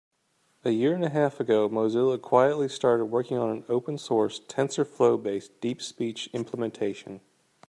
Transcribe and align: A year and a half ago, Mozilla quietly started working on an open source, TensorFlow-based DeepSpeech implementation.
A 0.65 0.71
year 0.71 0.95
and 0.95 1.05
a 1.05 1.09
half 1.09 1.39
ago, 1.39 1.69
Mozilla 1.69 2.19
quietly 2.19 2.67
started 2.67 3.05
working 3.05 3.37
on 3.37 3.51
an 3.51 3.65
open 3.69 3.99
source, 3.99 4.39
TensorFlow-based 4.39 5.61
DeepSpeech 5.61 6.33
implementation. 6.33 7.21